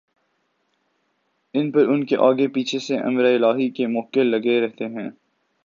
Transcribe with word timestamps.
ان 1.53 1.71
پران 1.71 2.03
کے 2.05 2.17
آگے 2.19 2.47
پیچھے 2.47 2.79
سے 2.79 2.97
امرِالٰہی 2.99 3.69
کے 3.69 3.87
مؤکل 3.87 4.27
لگے 4.27 4.59
رہتے 4.61 4.85
ہیں 4.87 5.09